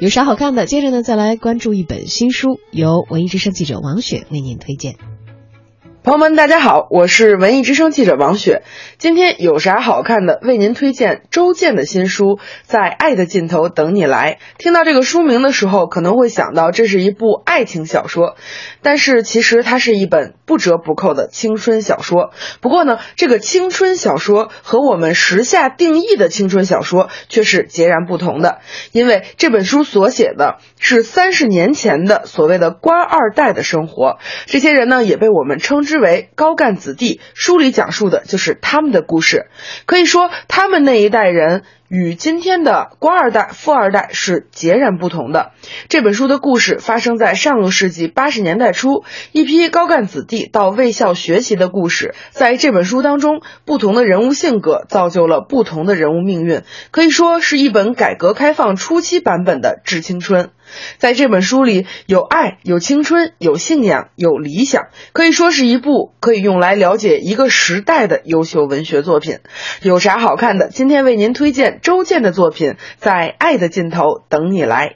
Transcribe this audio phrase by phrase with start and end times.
[0.00, 0.64] 有啥好看的？
[0.64, 4.94] 接着呢，再来关注一本新书，由文艺之声记者王雪为您推荐。
[6.02, 8.62] 朋友们，大家好，我是文艺之声记者王雪。
[8.96, 10.40] 今天有啥好看的？
[10.42, 12.24] 为您推荐周建的新书
[12.62, 14.38] 《在爱的尽头等你来》。
[14.56, 18.36] 听到这个书名的时候，可能会想到这是一部爱情小说，
[18.80, 22.30] 但是其实它是一本不折不扣的青春小说。
[22.62, 28.60] 不过呢，这个青春小说和我们时下定义的青春小说却是截然不同的，
[28.90, 34.18] 因为这本书所写的是三十年前的所谓的官二代的生活。
[34.46, 36.00] 这些人呢，也被我们称之。
[36.00, 39.50] 为高干子弟，书里讲述的就是他们的故事。
[39.84, 45.50] 可以说，他们那一代人与今天的官二代、富二代是截然不同的。
[45.88, 52.14] 这本书的故事发生在上个世纪八十年代初，一批高干子弟到卫校学习的故事。
[52.30, 60.44] 在这本书当中，不同的人物性格造就了不同的人物命运，可以说是一本改革开放初期版本的《致青春》。
[60.98, 69.38] 在这本书里，有爱，有青春，有信仰，有理想，可以说是一部可以用来了解一个时代的优秀文学作品。
[69.82, 70.68] 有啥好看的？
[70.68, 74.88] 今天为您推荐周健的作品《在爱的尽头等你来》。